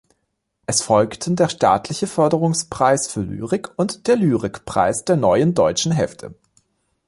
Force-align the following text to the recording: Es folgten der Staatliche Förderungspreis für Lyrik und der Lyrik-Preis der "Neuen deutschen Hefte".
Es 0.65 0.81
folgten 0.81 1.35
der 1.35 1.47
Staatliche 1.47 2.07
Förderungspreis 2.07 3.07
für 3.07 3.21
Lyrik 3.21 3.77
und 3.77 4.07
der 4.07 4.15
Lyrik-Preis 4.15 5.05
der 5.05 5.15
"Neuen 5.15 5.53
deutschen 5.53 5.91
Hefte". 5.91 6.33